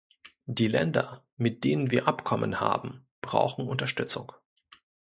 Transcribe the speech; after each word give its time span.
Die 0.47 0.65
Länder, 0.65 1.23
mit 1.37 1.63
denen 1.63 1.91
wir 1.91 2.07
Abkommen 2.07 2.59
haben, 2.59 3.05
brauchen 3.21 3.67
Unterstützung. 3.67 4.31